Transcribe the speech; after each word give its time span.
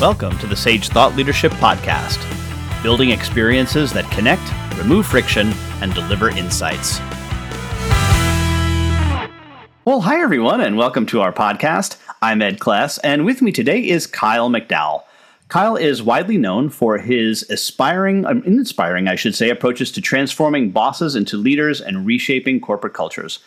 Welcome 0.00 0.38
to 0.38 0.46
the 0.46 0.56
Sage 0.56 0.88
Thought 0.88 1.14
Leadership 1.14 1.52
Podcast, 1.52 2.18
building 2.82 3.10
experiences 3.10 3.92
that 3.92 4.10
connect, 4.10 4.40
remove 4.78 5.06
friction, 5.06 5.52
and 5.82 5.92
deliver 5.92 6.30
insights. 6.30 7.00
Well, 9.84 10.00
hi 10.00 10.22
everyone, 10.22 10.62
and 10.62 10.78
welcome 10.78 11.04
to 11.04 11.20
our 11.20 11.34
podcast. 11.34 11.98
I'm 12.22 12.40
Ed 12.40 12.60
Kless, 12.60 12.98
and 13.04 13.26
with 13.26 13.42
me 13.42 13.52
today 13.52 13.86
is 13.86 14.06
Kyle 14.06 14.48
McDowell. 14.48 15.02
Kyle 15.48 15.76
is 15.76 16.02
widely 16.02 16.38
known 16.38 16.70
for 16.70 16.96
his 16.96 17.42
aspiring, 17.50 18.24
um, 18.24 18.42
inspiring, 18.44 19.06
I 19.06 19.16
should 19.16 19.34
say, 19.34 19.50
approaches 19.50 19.92
to 19.92 20.00
transforming 20.00 20.70
bosses 20.70 21.14
into 21.14 21.36
leaders 21.36 21.78
and 21.78 22.06
reshaping 22.06 22.62
corporate 22.62 22.94
cultures. 22.94 23.40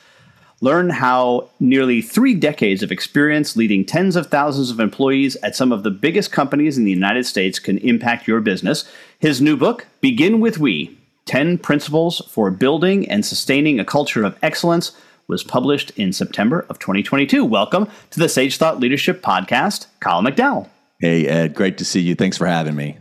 Learn 0.63 0.91
how 0.91 1.49
nearly 1.59 2.01
three 2.01 2.33
decades 2.33 2.81
of 2.83 2.89
experience 2.89 3.57
leading 3.57 3.83
tens 3.83 4.15
of 4.15 4.27
thousands 4.27 4.71
of 4.71 4.79
employees 4.79 5.35
at 5.43 5.57
some 5.57 5.73
of 5.73 5.83
the 5.83 5.91
biggest 5.91 6.31
companies 6.31 6.77
in 6.77 6.85
the 6.85 6.89
United 6.89 7.25
States 7.25 7.59
can 7.59 7.79
impact 7.79 8.29
your 8.29 8.39
business. 8.39 8.89
His 9.19 9.41
new 9.41 9.57
book, 9.57 9.87
Begin 9.99 10.39
with 10.39 10.59
We 10.59 10.97
10 11.25 11.57
Principles 11.57 12.21
for 12.29 12.49
Building 12.49 13.05
and 13.09 13.25
Sustaining 13.25 13.77
a 13.77 13.83
Culture 13.83 14.23
of 14.23 14.37
Excellence, 14.41 14.93
was 15.27 15.43
published 15.43 15.91
in 15.97 16.13
September 16.13 16.65
of 16.69 16.79
2022. 16.79 17.43
Welcome 17.43 17.89
to 18.11 18.19
the 18.21 18.29
Sage 18.29 18.55
Thought 18.55 18.79
Leadership 18.79 19.21
Podcast, 19.21 19.87
Kyle 19.99 20.23
McDowell. 20.23 20.69
Hey, 21.01 21.27
Ed, 21.27 21.55
great 21.55 21.77
to 21.79 21.83
see 21.83 21.99
you. 21.99 22.15
Thanks 22.15 22.37
for 22.37 22.47
having 22.47 22.77
me. 22.77 22.97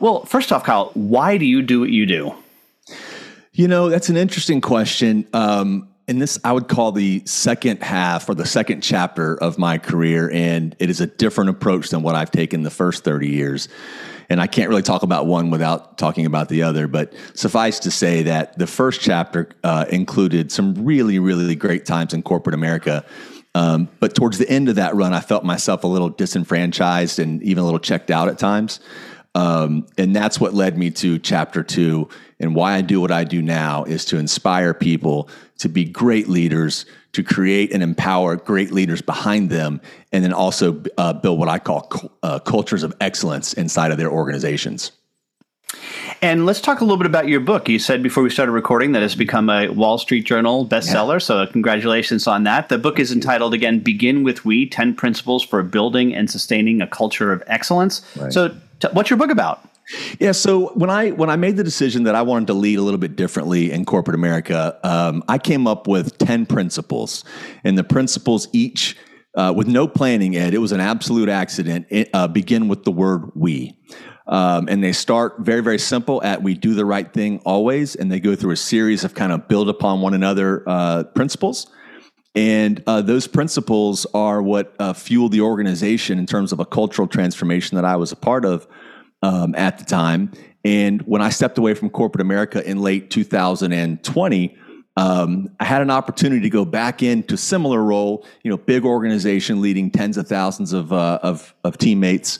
Well, 0.00 0.24
first 0.24 0.50
off, 0.52 0.64
Kyle, 0.64 0.90
why 0.94 1.36
do 1.36 1.44
you 1.44 1.60
do 1.60 1.80
what 1.80 1.90
you 1.90 2.06
do? 2.06 2.34
You 3.52 3.68
know, 3.68 3.90
that's 3.90 4.08
an 4.08 4.16
interesting 4.16 4.62
question. 4.62 5.28
Um, 5.34 5.86
and 6.06 6.20
this 6.20 6.38
I 6.44 6.52
would 6.52 6.68
call 6.68 6.92
the 6.92 7.22
second 7.24 7.82
half 7.82 8.28
or 8.28 8.34
the 8.34 8.46
second 8.46 8.82
chapter 8.82 9.36
of 9.36 9.58
my 9.58 9.78
career, 9.78 10.30
and 10.30 10.76
it 10.78 10.90
is 10.90 11.00
a 11.00 11.06
different 11.06 11.50
approach 11.50 11.90
than 11.90 12.02
what 12.02 12.14
I've 12.14 12.30
taken 12.30 12.62
the 12.62 12.70
first 12.70 13.04
30 13.04 13.28
years. 13.28 13.68
And 14.30 14.40
I 14.40 14.46
can't 14.46 14.70
really 14.70 14.82
talk 14.82 15.02
about 15.02 15.26
one 15.26 15.50
without 15.50 15.98
talking 15.98 16.24
about 16.24 16.48
the 16.48 16.62
other, 16.62 16.88
but 16.88 17.12
suffice 17.34 17.78
to 17.80 17.90
say 17.90 18.22
that 18.22 18.58
the 18.58 18.66
first 18.66 19.00
chapter 19.00 19.50
uh, 19.62 19.84
included 19.90 20.50
some 20.50 20.74
really, 20.84 21.18
really 21.18 21.54
great 21.54 21.84
times 21.84 22.14
in 22.14 22.22
corporate 22.22 22.54
America. 22.54 23.04
Um, 23.54 23.88
but 24.00 24.14
towards 24.14 24.38
the 24.38 24.48
end 24.48 24.68
of 24.68 24.76
that 24.76 24.94
run, 24.94 25.12
I 25.12 25.20
felt 25.20 25.44
myself 25.44 25.84
a 25.84 25.86
little 25.86 26.08
disenfranchised 26.08 27.18
and 27.18 27.42
even 27.42 27.62
a 27.62 27.64
little 27.64 27.78
checked 27.78 28.10
out 28.10 28.28
at 28.28 28.38
times. 28.38 28.80
Um, 29.34 29.86
and 29.98 30.14
that's 30.14 30.38
what 30.38 30.54
led 30.54 30.78
me 30.78 30.90
to 30.92 31.18
chapter 31.18 31.62
two. 31.62 32.08
And 32.38 32.54
why 32.54 32.74
I 32.74 32.82
do 32.82 33.00
what 33.00 33.10
I 33.10 33.24
do 33.24 33.42
now 33.42 33.84
is 33.84 34.04
to 34.06 34.18
inspire 34.18 34.74
people 34.74 35.28
to 35.58 35.68
be 35.68 35.84
great 35.84 36.28
leaders, 36.28 36.86
to 37.12 37.22
create 37.22 37.72
and 37.72 37.82
empower 37.82 38.36
great 38.36 38.72
leaders 38.72 39.02
behind 39.02 39.50
them, 39.50 39.80
and 40.12 40.22
then 40.22 40.32
also 40.32 40.82
uh, 40.98 41.12
build 41.12 41.38
what 41.38 41.48
I 41.48 41.58
call 41.58 41.90
uh, 42.22 42.38
cultures 42.40 42.82
of 42.82 42.94
excellence 43.00 43.52
inside 43.54 43.90
of 43.90 43.98
their 43.98 44.10
organizations. 44.10 44.92
And 46.22 46.46
let's 46.46 46.60
talk 46.60 46.80
a 46.80 46.84
little 46.84 46.96
bit 46.96 47.06
about 47.06 47.28
your 47.28 47.40
book. 47.40 47.68
You 47.68 47.78
said 47.78 48.02
before 48.02 48.22
we 48.22 48.30
started 48.30 48.52
recording 48.52 48.92
that 48.92 49.02
it's 49.02 49.14
become 49.14 49.50
a 49.50 49.68
Wall 49.68 49.98
Street 49.98 50.24
Journal 50.24 50.66
bestseller. 50.66 51.14
Yeah. 51.14 51.18
So, 51.18 51.46
congratulations 51.46 52.26
on 52.26 52.44
that. 52.44 52.68
The 52.68 52.78
book 52.78 52.98
is 52.98 53.12
entitled 53.12 53.54
again 53.54 53.80
Begin 53.80 54.22
with 54.22 54.44
We 54.44 54.66
10 54.66 54.94
Principles 54.94 55.42
for 55.42 55.62
Building 55.62 56.14
and 56.14 56.30
Sustaining 56.30 56.80
a 56.80 56.86
Culture 56.86 57.32
of 57.32 57.42
Excellence. 57.46 58.02
Right. 58.16 58.32
So, 58.32 58.56
what's 58.92 59.10
your 59.10 59.18
book 59.18 59.30
about? 59.30 59.68
Yeah, 60.18 60.32
so 60.32 60.68
when 60.74 60.88
I 60.88 61.10
when 61.10 61.28
I 61.28 61.36
made 61.36 61.56
the 61.56 61.64
decision 61.64 62.04
that 62.04 62.14
I 62.14 62.22
wanted 62.22 62.46
to 62.46 62.54
lead 62.54 62.78
a 62.78 62.82
little 62.82 62.98
bit 62.98 63.16
differently 63.16 63.70
in 63.70 63.84
corporate 63.84 64.14
America, 64.14 64.78
um, 64.82 65.22
I 65.28 65.36
came 65.38 65.66
up 65.66 65.86
with 65.86 66.16
ten 66.16 66.46
principles, 66.46 67.24
and 67.64 67.76
the 67.76 67.84
principles 67.84 68.48
each, 68.52 68.96
uh, 69.34 69.52
with 69.54 69.66
no 69.66 69.86
planning, 69.86 70.36
Ed, 70.36 70.54
it 70.54 70.58
was 70.58 70.72
an 70.72 70.80
absolute 70.80 71.28
accident. 71.28 71.86
It, 71.90 72.08
uh, 72.14 72.28
begin 72.28 72.68
with 72.68 72.84
the 72.84 72.92
word 72.92 73.30
"we." 73.34 73.76
Um, 74.26 74.68
and 74.70 74.82
they 74.82 74.92
start 74.92 75.40
very, 75.40 75.60
very 75.60 75.78
simple 75.78 76.22
at 76.22 76.42
we 76.42 76.54
do 76.54 76.72
the 76.72 76.86
right 76.86 77.12
thing 77.12 77.40
always, 77.44 77.94
and 77.94 78.10
they 78.10 78.20
go 78.20 78.34
through 78.34 78.52
a 78.52 78.56
series 78.56 79.04
of 79.04 79.12
kind 79.12 79.32
of 79.32 79.48
build 79.48 79.68
upon 79.68 80.00
one 80.00 80.14
another 80.14 80.62
uh, 80.66 81.04
principles. 81.14 81.66
And 82.34 82.82
uh, 82.86 83.00
those 83.02 83.28
principles 83.28 84.06
are 84.12 84.42
what 84.42 84.74
uh, 84.78 84.92
fueled 84.92 85.32
the 85.32 85.40
organization 85.40 86.18
in 86.18 86.26
terms 86.26 86.52
of 86.52 86.58
a 86.58 86.64
cultural 86.64 87.06
transformation 87.06 87.76
that 87.76 87.84
I 87.84 87.96
was 87.96 88.10
a 88.10 88.16
part 88.16 88.44
of 88.44 88.66
um, 89.22 89.54
at 89.54 89.78
the 89.78 89.84
time. 89.84 90.32
And 90.64 91.02
when 91.02 91.22
I 91.22 91.28
stepped 91.28 91.58
away 91.58 91.74
from 91.74 91.90
corporate 91.90 92.22
America 92.22 92.68
in 92.68 92.80
late 92.80 93.10
2020, 93.10 94.56
um, 94.96 95.50
I 95.60 95.64
had 95.64 95.82
an 95.82 95.90
opportunity 95.90 96.42
to 96.42 96.50
go 96.50 96.64
back 96.64 97.02
into 97.02 97.36
similar 97.36 97.82
role, 97.82 98.24
you 98.42 98.50
know, 98.50 98.56
big 98.56 98.84
organization 98.84 99.60
leading 99.60 99.90
tens 99.90 100.16
of 100.16 100.28
thousands 100.28 100.72
of, 100.72 100.92
uh, 100.92 101.18
of, 101.22 101.54
of 101.64 101.78
teammates. 101.78 102.38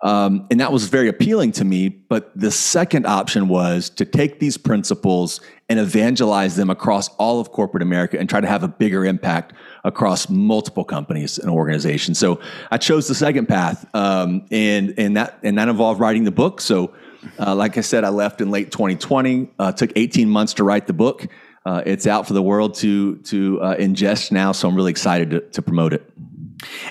Um, 0.00 0.46
and 0.50 0.60
that 0.60 0.72
was 0.72 0.88
very 0.88 1.08
appealing 1.08 1.52
to 1.52 1.64
me. 1.64 1.88
But 1.88 2.30
the 2.38 2.50
second 2.50 3.06
option 3.06 3.48
was 3.48 3.90
to 3.90 4.04
take 4.04 4.38
these 4.38 4.56
principles 4.56 5.40
and 5.68 5.78
evangelize 5.78 6.56
them 6.56 6.70
across 6.70 7.08
all 7.16 7.40
of 7.40 7.50
corporate 7.50 7.82
America 7.82 8.18
and 8.18 8.28
try 8.28 8.40
to 8.40 8.46
have 8.46 8.62
a 8.62 8.68
bigger 8.68 9.04
impact 9.04 9.54
across 9.84 10.28
multiple 10.28 10.84
companies 10.84 11.38
and 11.38 11.50
organizations. 11.50 12.18
So 12.18 12.40
I 12.70 12.78
chose 12.78 13.08
the 13.08 13.14
second 13.14 13.46
path, 13.46 13.86
um, 13.94 14.46
and 14.50 14.94
and 14.96 15.16
that 15.16 15.38
and 15.42 15.58
that 15.58 15.68
involved 15.68 16.00
writing 16.00 16.24
the 16.24 16.30
book. 16.30 16.60
So, 16.60 16.94
uh, 17.38 17.54
like 17.54 17.76
I 17.76 17.82
said, 17.82 18.04
I 18.04 18.10
left 18.10 18.40
in 18.40 18.50
late 18.50 18.70
2020. 18.70 19.50
Uh, 19.58 19.72
took 19.72 19.90
18 19.96 20.28
months 20.28 20.54
to 20.54 20.64
write 20.64 20.86
the 20.86 20.92
book. 20.92 21.26
Uh, 21.66 21.82
it's 21.84 22.06
out 22.06 22.26
for 22.26 22.32
the 22.32 22.42
world 22.42 22.74
to 22.76 23.16
to 23.16 23.60
uh, 23.60 23.76
ingest 23.76 24.30
now. 24.30 24.52
So 24.52 24.68
I'm 24.68 24.76
really 24.76 24.90
excited 24.90 25.30
to, 25.30 25.40
to 25.40 25.60
promote 25.60 25.92
it. 25.92 26.07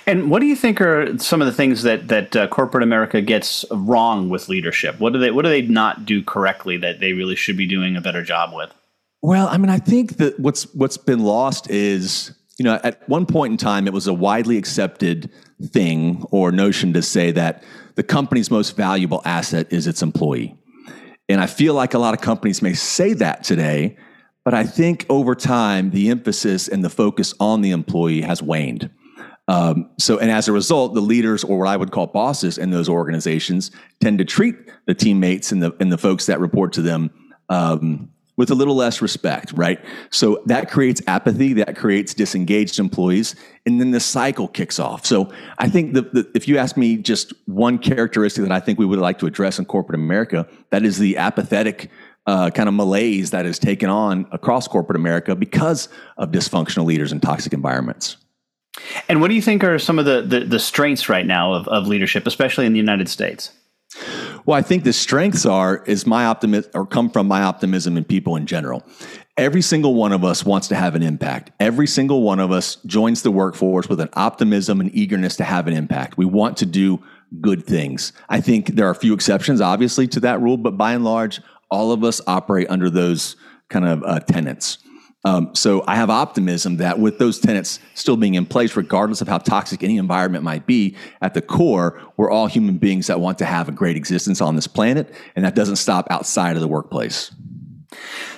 And 0.07 0.31
what 0.31 0.39
do 0.39 0.45
you 0.45 0.55
think 0.55 0.79
are 0.79 1.17
some 1.17 1.41
of 1.41 1.47
the 1.47 1.53
things 1.53 1.83
that 1.83 2.07
that 2.07 2.35
uh, 2.35 2.47
corporate 2.47 2.81
America 2.81 3.21
gets 3.21 3.65
wrong 3.69 4.29
with 4.29 4.47
leadership? 4.47 4.99
What 5.01 5.11
do 5.11 5.19
they 5.19 5.31
what 5.31 5.43
do 5.43 5.49
they 5.49 5.61
not 5.61 6.05
do 6.05 6.23
correctly 6.23 6.77
that 6.77 7.01
they 7.01 7.11
really 7.11 7.35
should 7.35 7.57
be 7.57 7.67
doing 7.67 7.97
a 7.97 8.01
better 8.01 8.23
job 8.23 8.53
with? 8.53 8.73
Well, 9.21 9.49
I 9.49 9.57
mean, 9.57 9.69
I 9.69 9.79
think 9.79 10.15
that 10.17 10.39
what's 10.39 10.73
what's 10.73 10.95
been 10.95 11.19
lost 11.19 11.69
is 11.69 12.33
you 12.57 12.63
know 12.63 12.79
at 12.85 13.07
one 13.09 13.25
point 13.25 13.51
in 13.51 13.57
time 13.57 13.85
it 13.85 13.91
was 13.91 14.07
a 14.07 14.13
widely 14.13 14.57
accepted 14.57 15.29
thing 15.61 16.23
or 16.31 16.53
notion 16.53 16.93
to 16.93 17.01
say 17.01 17.31
that 17.31 17.63
the 17.95 18.03
company's 18.03 18.49
most 18.49 18.77
valuable 18.77 19.21
asset 19.25 19.67
is 19.71 19.87
its 19.87 20.01
employee, 20.01 20.57
and 21.27 21.41
I 21.41 21.47
feel 21.47 21.73
like 21.73 21.93
a 21.93 21.99
lot 21.99 22.13
of 22.13 22.21
companies 22.21 22.61
may 22.61 22.73
say 22.73 23.11
that 23.13 23.43
today. 23.43 23.97
But 24.45 24.53
I 24.53 24.63
think 24.63 25.05
over 25.09 25.35
time, 25.35 25.91
the 25.91 26.09
emphasis 26.09 26.69
and 26.69 26.81
the 26.81 26.89
focus 26.89 27.33
on 27.37 27.59
the 27.59 27.71
employee 27.71 28.21
has 28.21 28.41
waned. 28.41 28.89
Um, 29.47 29.89
so, 29.97 30.17
and 30.19 30.29
as 30.29 30.47
a 30.47 30.51
result, 30.51 30.93
the 30.93 31.01
leaders, 31.01 31.43
or 31.43 31.59
what 31.59 31.67
I 31.67 31.77
would 31.77 31.91
call 31.91 32.07
bosses 32.07 32.57
in 32.57 32.69
those 32.69 32.89
organizations, 32.89 33.71
tend 34.01 34.19
to 34.19 34.25
treat 34.25 34.55
the 34.85 34.93
teammates 34.93 35.51
and 35.51 35.63
the 35.63 35.73
and 35.79 35.91
the 35.91 35.97
folks 35.97 36.25
that 36.25 36.39
report 36.39 36.73
to 36.73 36.81
them 36.81 37.11
um, 37.49 38.09
with 38.37 38.51
a 38.51 38.55
little 38.55 38.75
less 38.75 39.01
respect, 39.01 39.51
right? 39.53 39.83
So 40.11 40.43
that 40.45 40.69
creates 40.69 41.01
apathy, 41.07 41.53
that 41.53 41.75
creates 41.75 42.13
disengaged 42.13 42.79
employees, 42.79 43.35
and 43.65 43.81
then 43.81 43.91
the 43.91 43.99
cycle 43.99 44.47
kicks 44.47 44.79
off. 44.79 45.05
So 45.05 45.33
I 45.57 45.67
think 45.69 45.93
the, 45.93 46.29
if 46.35 46.47
you 46.47 46.57
ask 46.57 46.77
me 46.77 46.97
just 46.97 47.33
one 47.45 47.79
characteristic 47.79 48.43
that 48.43 48.51
I 48.51 48.59
think 48.59 48.77
we 48.77 48.85
would 48.85 48.99
like 48.99 49.17
to 49.19 49.25
address 49.25 49.57
in 49.57 49.65
corporate 49.65 49.99
America, 49.99 50.47
that 50.69 50.85
is 50.85 50.99
the 50.99 51.17
apathetic 51.17 51.89
uh, 52.27 52.51
kind 52.51 52.69
of 52.69 52.75
malaise 52.75 53.31
that 53.31 53.45
is 53.45 53.57
taken 53.57 53.89
on 53.89 54.27
across 54.31 54.67
corporate 54.67 54.97
America 54.97 55.35
because 55.35 55.89
of 56.17 56.31
dysfunctional 56.31 56.85
leaders 56.85 57.11
and 57.11 57.21
toxic 57.21 57.53
environments. 57.53 58.17
And 59.09 59.21
what 59.21 59.29
do 59.29 59.35
you 59.35 59.41
think 59.41 59.63
are 59.63 59.79
some 59.79 59.99
of 59.99 60.05
the, 60.05 60.21
the, 60.21 60.45
the 60.45 60.59
strengths 60.59 61.09
right 61.09 61.25
now 61.25 61.53
of, 61.53 61.67
of 61.67 61.87
leadership, 61.87 62.27
especially 62.27 62.65
in 62.65 62.73
the 62.73 62.79
United 62.79 63.09
States? 63.09 63.51
Well, 64.45 64.57
I 64.57 64.61
think 64.61 64.83
the 64.83 64.93
strengths 64.93 65.45
are 65.45 65.83
is 65.85 66.05
my 66.05 66.25
optimism 66.25 66.71
or 66.73 66.85
come 66.85 67.09
from 67.09 67.27
my 67.27 67.41
optimism 67.41 67.97
in 67.97 68.03
people 68.03 68.35
in 68.35 68.45
general. 68.45 68.83
Every 69.37 69.61
single 69.61 69.93
one 69.93 70.13
of 70.13 70.23
us 70.23 70.43
wants 70.43 70.67
to 70.69 70.75
have 70.75 70.95
an 70.95 71.03
impact. 71.03 71.51
Every 71.59 71.85
single 71.85 72.23
one 72.23 72.39
of 72.39 72.51
us 72.51 72.77
joins 72.85 73.21
the 73.21 73.31
workforce 73.31 73.87
with 73.87 73.99
an 73.99 74.09
optimism 74.13 74.81
and 74.81 74.93
eagerness 74.95 75.35
to 75.37 75.43
have 75.43 75.67
an 75.67 75.73
impact. 75.73 76.17
We 76.17 76.25
want 76.25 76.57
to 76.57 76.65
do 76.65 77.03
good 77.41 77.65
things. 77.65 78.13
I 78.29 78.41
think 78.41 78.75
there 78.75 78.87
are 78.87 78.91
a 78.91 78.95
few 78.95 79.13
exceptions, 79.13 79.61
obviously, 79.61 80.07
to 80.07 80.19
that 80.21 80.41
rule, 80.41 80.57
but 80.57 80.77
by 80.77 80.93
and 80.93 81.03
large, 81.03 81.41
all 81.69 81.91
of 81.91 82.03
us 82.03 82.21
operate 82.25 82.69
under 82.69 82.89
those 82.89 83.35
kind 83.69 83.85
of 83.85 84.03
uh, 84.03 84.21
tenets. 84.21 84.79
Um, 85.27 85.53
so 85.53 85.83
I 85.87 85.97
have 85.97 86.09
optimism 86.09 86.77
that 86.77 86.99
with 86.99 87.17
those 87.17 87.37
tenants 87.37 87.81
still 87.95 88.15
being 88.15 88.35
in 88.35 88.45
place, 88.45 88.77
regardless 88.77 89.19
of 89.19 89.27
how 89.27 89.39
toxic 89.39 89.83
any 89.83 89.97
environment 89.97 90.45
might 90.45 90.65
be, 90.65 90.95
at 91.21 91.33
the 91.33 91.41
core, 91.41 92.01
we're 92.15 92.31
all 92.31 92.47
human 92.47 92.77
beings 92.77 93.07
that 93.07 93.19
want 93.19 93.37
to 93.39 93.45
have 93.45 93.67
a 93.67 93.73
great 93.73 93.97
existence 93.97 94.39
on 94.39 94.55
this 94.55 94.67
planet, 94.67 95.13
and 95.35 95.43
that 95.43 95.53
doesn't 95.53 95.75
stop 95.75 96.07
outside 96.09 96.55
of 96.55 96.61
the 96.61 96.67
workplace. 96.67 97.31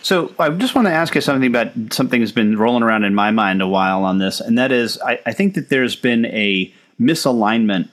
So 0.01 0.33
I 0.39 0.49
just 0.49 0.73
want 0.73 0.87
to 0.87 0.91
ask 0.91 1.13
you 1.13 1.21
something 1.21 1.47
about 1.47 1.67
something 1.93 2.21
that's 2.21 2.31
been 2.31 2.57
rolling 2.57 2.81
around 2.81 3.03
in 3.03 3.13
my 3.13 3.29
mind 3.29 3.61
a 3.61 3.67
while 3.67 4.03
on 4.03 4.17
this, 4.17 4.39
and 4.39 4.57
that 4.57 4.71
is 4.71 4.99
I, 5.01 5.19
I 5.27 5.33
think 5.33 5.53
that 5.53 5.69
there's 5.69 5.95
been 5.95 6.25
a 6.25 6.73
misalignment 6.99 7.89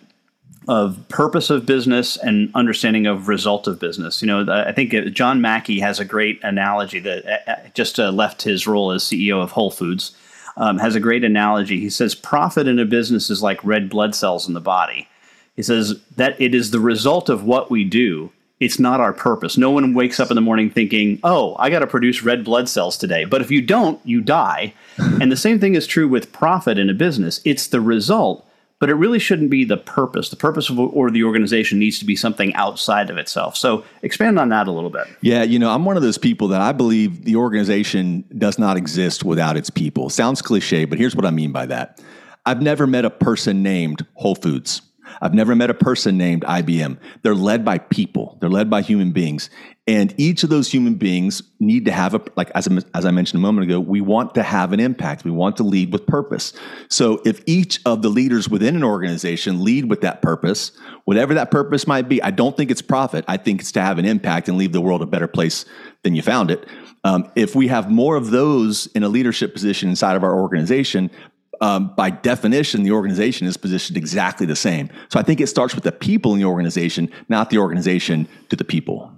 of 0.69 1.09
purpose 1.09 1.51
of 1.51 1.65
business 1.65 2.17
and 2.17 2.51
understanding 2.55 3.07
of 3.07 3.29
result 3.29 3.69
of 3.69 3.79
business. 3.79 4.21
You 4.21 4.27
know, 4.27 4.47
I 4.51 4.73
think 4.73 4.93
John 5.13 5.41
Mackey 5.41 5.79
has 5.81 6.01
a 6.01 6.05
great 6.05 6.43
analogy 6.43 6.99
that 7.01 7.25
uh, 7.25 7.51
uh, 7.51 7.57
just 7.75 8.01
uh, 8.01 8.11
left 8.11 8.43
his 8.43 8.67
role 8.67 8.91
as 8.91 9.05
CEO 9.05 9.41
of 9.43 9.53
Whole 9.53 9.71
Foods. 9.71 10.17
Um, 10.59 10.79
has 10.79 10.95
a 10.95 11.01
great 11.01 11.23
analogy. 11.23 11.81
He 11.81 11.91
says 11.91 12.15
profit 12.15 12.67
in 12.67 12.79
a 12.79 12.87
business 12.87 13.29
is 13.29 13.43
like 13.43 13.63
red 13.63 13.91
blood 13.91 14.15
cells 14.15 14.49
in 14.49 14.55
the 14.55 14.61
body. 14.61 15.07
He 15.55 15.63
says 15.63 16.01
that 16.17 16.41
it 16.41 16.55
is 16.55 16.71
the 16.71 16.81
result 16.81 17.29
of 17.29 17.45
what 17.45 17.71
we 17.71 17.85
do. 17.85 18.33
It's 18.59 18.79
not 18.79 18.99
our 18.99 19.13
purpose. 19.13 19.59
No 19.59 19.71
one 19.71 19.93
wakes 19.93 20.19
up 20.19 20.31
in 20.31 20.35
the 20.35 20.41
morning 20.41 20.71
thinking, 20.71 21.21
oh, 21.23 21.57
I 21.59 21.69
got 21.69 21.81
to 21.81 21.87
produce 21.87 22.23
red 22.23 22.43
blood 22.43 22.71
cells 22.71 22.97
today. 22.97 23.27
But 23.27 23.43
if 23.43 23.51
you 23.51 23.61
don't, 23.61 24.01
you 24.03 24.23
die. 24.23 24.73
and 24.97 25.31
the 25.31 25.37
same 25.37 25.61
thing 25.61 25.75
is 25.75 25.87
true 25.87 26.09
with 26.09 26.33
profit 26.33 26.79
in 26.79 26.89
a 26.89 26.95
business. 26.95 27.43
It's 27.45 27.67
the 27.67 27.83
result 27.83 28.47
but 28.79 28.91
it 28.91 28.95
really 28.95 29.19
shouldn't 29.19 29.51
be 29.51 29.65
the 29.65 29.77
purpose. 29.77 30.29
The 30.29 30.37
purpose 30.37 30.69
of 30.69 30.79
or 30.79 31.11
the 31.11 31.25
organization 31.25 31.79
needs 31.79 31.99
to 31.99 32.05
be 32.05 32.17
something 32.17 32.55
outside 32.55 33.11
of 33.11 33.17
itself. 33.17 33.57
So 33.57 33.85
expand 34.03 34.39
on 34.39 34.51
that 34.51 34.69
a 34.69 34.73
little 34.73 34.91
bit. 34.91 35.07
Yeah, 35.23 35.43
you 35.43 35.59
know, 35.59 35.71
I'm 35.71 35.85
one 35.85 35.97
of 35.97 36.03
those 36.03 36.19
people 36.19 36.49
that 36.49 36.61
I 36.61 36.73
believe 36.73 37.25
the 37.25 37.37
organization 37.37 38.25
does 38.37 38.59
not 38.59 38.77
exist 38.77 39.25
without 39.25 39.57
its 39.57 39.71
people. 39.71 40.11
Sounds 40.11 40.43
cliche, 40.43 40.85
but 40.85 40.99
here's 40.99 41.17
what 41.17 41.25
I 41.25 41.31
mean 41.31 41.53
by 41.53 41.67
that. 41.67 42.03
I've 42.45 42.63
never 42.63 42.87
met 42.87 43.05
a 43.05 43.11
person 43.11 43.63
named 43.63 44.07
Whole 44.15 44.37
Foods. 44.37 44.83
I've 45.21 45.35
never 45.35 45.55
met 45.55 45.71
a 45.71 45.75
person 45.75 46.17
named 46.17 46.43
IBM. 46.43 46.99
They're 47.23 47.35
led 47.35 47.65
by 47.65 47.79
people. 47.79 48.39
They're 48.41 48.51
led 48.51 48.71
by 48.71 48.83
human 48.83 49.13
beings. 49.13 49.51
And 49.89 50.13
each 50.17 50.43
of 50.43 50.51
those 50.51 50.71
human 50.71 50.95
beings 50.95 51.43
need 51.61 51.85
to 51.85 51.93
have 51.93 52.15
a, 52.15 52.21
like, 52.35 52.51
as, 52.57 52.67
as 52.93 53.05
I 53.05 53.13
mentioned 53.13 53.39
a 53.39 53.43
moment 53.43 53.71
ago, 53.71 53.79
we 53.79 54.01
want 54.01 54.35
to 54.35 54.43
have 54.43 54.73
an 54.73 54.81
impact. 54.81 55.25
We 55.25 55.31
want 55.31 55.57
to 55.59 55.63
lead 55.63 55.93
with 55.93 56.07
purpose. 56.07 56.53
So 56.89 57.23
if 57.25 57.41
each 57.47 57.81
of 57.87 58.03
the 58.03 58.09
leaders 58.09 58.49
within 58.49 58.75
an 58.75 58.83
organization 58.83 59.63
lead 59.63 59.89
with 59.89 60.01
that 60.01 60.23
purpose, 60.23 60.73
whatever 61.05 61.35
that 61.35 61.53
purpose 61.53 61.87
might 61.87 62.09
be, 62.09 62.21
I 62.21 62.33
don't 62.33 62.57
think 62.57 62.73
it's 62.73 62.83
profit. 62.83 63.25
I 63.29 63.37
think 63.37 63.61
it's 63.61 63.71
to 63.73 63.81
have 63.81 63.99
an 63.99 64.05
impact 64.05 64.49
and 64.49 64.59
leave 64.59 64.73
the 64.73 64.81
world 64.81 65.03
a 65.03 65.07
better 65.07 65.29
place 65.29 65.65
than 66.03 66.17
you 66.17 66.23
found 66.23 66.51
it. 66.51 66.67
Um, 67.05 67.31
if 67.37 67.55
we 67.55 67.69
have 67.69 67.89
more 67.89 68.17
of 68.17 68.33
those 68.33 68.87
in 68.89 69.05
a 69.05 69.09
leadership 69.09 69.53
position 69.53 69.89
inside 69.89 70.17
of 70.17 70.25
our 70.25 70.37
organization, 70.37 71.13
um, 71.61 71.93
by 71.97 72.11
definition, 72.11 72.83
the 72.83 72.93
organization 72.93 73.47
is 73.47 73.57
positioned 73.57 73.97
exactly 73.97 74.47
the 74.47 74.57
same. 74.57 74.91
So 75.09 75.19
I 75.19 75.23
think 75.23 75.41
it 75.41 75.47
starts 75.47 75.75
with 75.75 75.85
the 75.85 75.93
people 75.93 76.33
in 76.33 76.39
the 76.39 76.45
organization, 76.45 77.11
not 77.29 77.51
the 77.51 77.59
organization 77.59 78.29
to 78.51 78.57
the 78.57 78.65
people. 78.65 79.13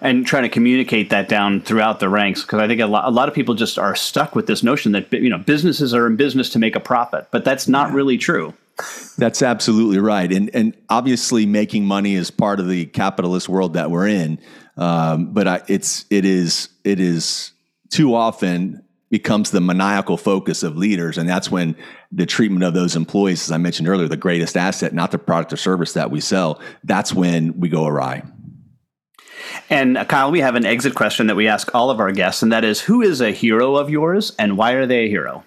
And 0.00 0.26
trying 0.26 0.42
to 0.42 0.48
communicate 0.48 1.10
that 1.10 1.28
down 1.28 1.62
throughout 1.62 1.98
the 1.98 2.08
ranks, 2.10 2.42
because 2.42 2.60
I 2.60 2.68
think 2.68 2.80
a 2.80 2.86
lot, 2.86 3.06
a 3.06 3.10
lot 3.10 3.28
of 3.28 3.34
people 3.34 3.54
just 3.54 3.78
are 3.78 3.94
stuck 3.94 4.34
with 4.34 4.46
this 4.46 4.62
notion 4.62 4.92
that 4.92 5.10
you 5.12 5.30
know 5.30 5.38
businesses 5.38 5.94
are 5.94 6.06
in 6.06 6.16
business 6.16 6.50
to 6.50 6.58
make 6.58 6.76
a 6.76 6.80
profit, 6.80 7.28
but 7.30 7.44
that's 7.44 7.68
not 7.68 7.88
yeah. 7.88 7.96
really 7.96 8.18
true. 8.18 8.52
That's 9.16 9.40
absolutely 9.40 10.00
right, 10.00 10.30
and 10.30 10.50
and 10.52 10.76
obviously 10.90 11.46
making 11.46 11.86
money 11.86 12.16
is 12.16 12.30
part 12.30 12.60
of 12.60 12.68
the 12.68 12.84
capitalist 12.86 13.48
world 13.48 13.74
that 13.74 13.90
we're 13.90 14.08
in. 14.08 14.40
Um, 14.76 15.32
but 15.32 15.48
I, 15.48 15.62
it's 15.68 16.04
it 16.10 16.26
is 16.26 16.68
it 16.82 17.00
is 17.00 17.52
too 17.90 18.14
often 18.14 18.84
becomes 19.10 19.50
the 19.50 19.60
maniacal 19.60 20.16
focus 20.16 20.62
of 20.62 20.76
leaders. 20.76 21.18
And 21.18 21.28
that's 21.28 21.50
when 21.50 21.76
the 22.10 22.26
treatment 22.26 22.64
of 22.64 22.74
those 22.74 22.96
employees, 22.96 23.42
as 23.44 23.52
I 23.52 23.58
mentioned 23.58 23.88
earlier, 23.88 24.08
the 24.08 24.16
greatest 24.16 24.56
asset, 24.56 24.92
not 24.92 25.10
the 25.10 25.18
product 25.18 25.52
or 25.52 25.56
service 25.56 25.92
that 25.92 26.10
we 26.10 26.20
sell, 26.20 26.60
that's 26.82 27.12
when 27.12 27.58
we 27.60 27.68
go 27.68 27.86
awry. 27.86 28.22
And 29.70 29.96
uh, 29.96 30.04
Kyle, 30.04 30.30
we 30.30 30.40
have 30.40 30.54
an 30.54 30.64
exit 30.64 30.94
question 30.94 31.26
that 31.28 31.36
we 31.36 31.48
ask 31.48 31.74
all 31.74 31.90
of 31.90 32.00
our 32.00 32.12
guests, 32.12 32.42
and 32.42 32.52
that 32.52 32.64
is 32.64 32.80
who 32.80 33.02
is 33.02 33.20
a 33.20 33.30
hero 33.30 33.76
of 33.76 33.90
yours 33.90 34.32
and 34.38 34.56
why 34.56 34.72
are 34.72 34.86
they 34.86 35.04
a 35.04 35.08
hero? 35.08 35.44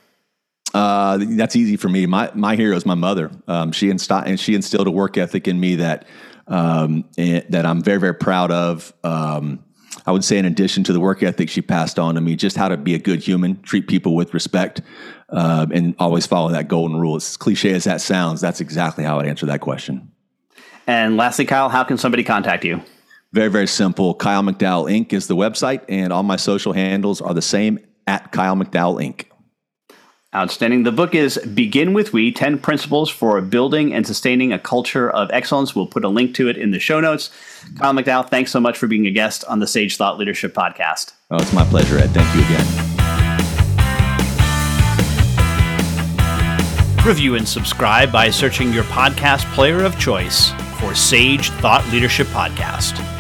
Uh, 0.74 1.20
that's 1.22 1.56
easy 1.56 1.78
for 1.78 1.90
me. 1.90 2.06
My 2.06 2.30
my 2.36 2.56
hero 2.56 2.76
is 2.76 2.86
my 2.86 2.94
mother. 2.94 3.32
Um, 3.48 3.72
she 3.72 3.90
instilled 3.90 4.26
and 4.26 4.40
she 4.40 4.54
instilled 4.54 4.88
a 4.88 4.92
work 4.92 5.18
ethic 5.18 5.48
in 5.48 5.60
me 5.60 5.76
that 5.76 6.06
um, 6.48 7.06
that 7.16 7.66
I'm 7.66 7.82
very 7.82 8.00
very 8.00 8.14
proud 8.14 8.52
of. 8.52 8.94
Um, 9.04 9.64
I 10.08 10.12
would 10.12 10.24
say, 10.24 10.38
in 10.38 10.46
addition 10.46 10.86
to 10.86 10.94
the 10.94 11.02
work 11.02 11.22
ethic 11.22 11.50
she 11.50 11.62
passed 11.62 12.00
on 12.00 12.16
to 12.16 12.22
me, 12.22 12.38
just 12.38 12.56
how 12.56 12.70
to 12.70 12.78
be 12.78 12.96
a 12.96 13.00
good 13.00 13.20
human, 13.20 13.62
treat 13.62 13.90
people 13.90 14.16
with 14.16 14.34
respect, 14.34 14.82
uh, 15.30 15.68
and 15.74 15.96
always 16.00 16.26
follow 16.26 16.50
that 16.52 16.70
golden 16.70 16.98
rule. 16.98 17.18
As 17.18 17.36
cliche 17.36 17.74
as 17.74 17.84
that 17.84 18.00
sounds, 18.00 18.40
that's 18.40 18.62
exactly 18.62 19.04
how 19.04 19.20
I'd 19.20 19.28
answer 19.28 19.46
that 19.48 19.60
question. 19.60 20.10
And 20.88 21.18
lastly, 21.18 21.44
Kyle, 21.44 21.68
how 21.68 21.84
can 21.84 21.98
somebody 21.98 22.24
contact 22.24 22.64
you? 22.64 22.82
Very, 23.34 23.50
very 23.50 23.68
simple. 23.68 24.14
Kyle 24.14 24.42
McDowell 24.42 24.90
Inc. 24.90 25.12
is 25.12 25.28
the 25.28 25.36
website, 25.36 25.82
and 25.90 26.14
all 26.14 26.24
my 26.24 26.38
social 26.38 26.72
handles 26.72 27.20
are 27.20 27.34
the 27.34 27.42
same 27.42 27.78
at 28.08 28.32
Kyle 28.32 28.56
McDowell 28.56 29.04
Inc. 29.04 29.26
Outstanding. 30.36 30.84
The 30.84 30.92
book 30.92 31.16
is 31.16 31.38
Begin 31.54 31.94
with 31.94 32.12
We 32.12 32.34
10 32.34 32.60
Principles 32.60 33.10
for 33.10 33.40
Building 33.40 33.94
and 33.94 34.06
Sustaining 34.06 34.52
a 34.52 34.60
Culture 34.60 35.10
of 35.10 35.30
Excellence. 35.32 35.74
We'll 35.74 35.88
put 35.88 36.04
a 36.04 36.10
link 36.10 36.36
to 36.36 36.50
it 36.50 36.58
in 36.58 36.72
the 36.72 36.80
show 36.80 37.00
notes. 37.00 37.30
Kyle 37.80 37.94
McDowell, 37.94 38.30
thanks 38.30 38.52
so 38.52 38.60
much 38.60 38.78
for 38.78 38.88
being 38.88 39.08
a 39.08 39.12
guest 39.12 39.46
on 39.46 39.60
the 39.60 39.68
Sage 39.68 39.96
Thought 39.96 40.18
Leadership 40.18 40.54
Podcast. 40.54 41.14
Oh, 41.32 41.38
it's 41.38 41.54
my 41.54 41.64
pleasure, 41.64 41.98
Ed. 41.98 42.10
Thank 42.10 42.36
you 42.36 42.42
again. 42.44 42.88
Review 47.06 47.36
and 47.36 47.48
subscribe 47.48 48.12
by 48.12 48.30
searching 48.30 48.74
your 48.74 48.84
podcast 48.86 49.50
player 49.54 49.86
of 49.86 49.98
choice 49.98 50.52
for 50.82 50.94
Sage 50.94 51.52
Thought 51.52 51.88
Leadership 51.90 52.28
Podcast. 52.28 53.17